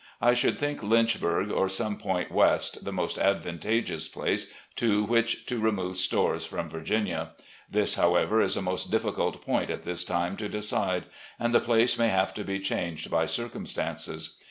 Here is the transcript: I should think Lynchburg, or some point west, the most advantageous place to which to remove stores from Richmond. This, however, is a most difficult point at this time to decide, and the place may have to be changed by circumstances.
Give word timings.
I 0.19 0.33
should 0.33 0.57
think 0.57 0.81
Lynchburg, 0.81 1.51
or 1.51 1.69
some 1.69 1.95
point 1.95 2.31
west, 2.31 2.85
the 2.85 2.91
most 2.91 3.19
advantageous 3.19 4.07
place 4.07 4.47
to 4.77 5.03
which 5.03 5.45
to 5.45 5.59
remove 5.59 5.95
stores 5.95 6.43
from 6.43 6.69
Richmond. 6.69 7.27
This, 7.69 7.93
however, 7.93 8.41
is 8.41 8.57
a 8.57 8.63
most 8.63 8.89
difficult 8.89 9.43
point 9.43 9.69
at 9.69 9.83
this 9.83 10.03
time 10.03 10.37
to 10.37 10.49
decide, 10.49 11.03
and 11.39 11.53
the 11.53 11.59
place 11.59 11.99
may 11.99 12.09
have 12.09 12.33
to 12.33 12.43
be 12.43 12.59
changed 12.59 13.11
by 13.11 13.27
circumstances. 13.27 14.37